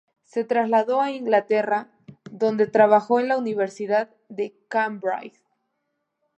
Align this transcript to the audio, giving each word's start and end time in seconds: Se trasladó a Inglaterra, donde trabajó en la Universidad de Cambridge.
Se 0.25 0.43
trasladó 0.43 0.99
a 0.99 1.11
Inglaterra, 1.11 1.87
donde 2.31 2.65
trabajó 2.65 3.19
en 3.19 3.27
la 3.27 3.37
Universidad 3.37 4.09
de 4.29 4.55
Cambridge. 4.67 5.43